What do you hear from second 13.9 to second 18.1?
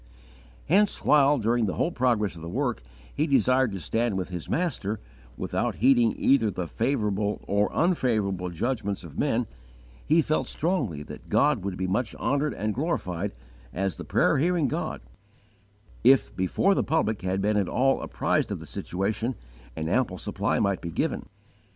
the prayer hearing God if, before the public had been at all